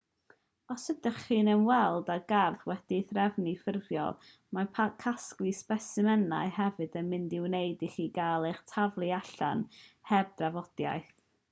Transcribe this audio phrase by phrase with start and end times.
[0.75, 4.17] os ydych chi'n ymweld â gardd wedi'i threfnu'n ffurfiol
[4.59, 4.71] mae
[5.05, 9.65] casglu sbesimenau hefyd yn mynd i wneud i chi gael eich taflu allan
[10.13, 11.17] heb drafodaeth